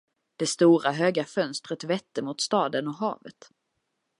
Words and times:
Det 0.35 0.47
stora, 0.47 0.91
höga 0.91 1.25
fönstret 1.25 1.83
vette 1.83 2.21
mot 2.21 2.41
staden 2.41 2.87
och 2.87 2.93
havet. 2.95 3.49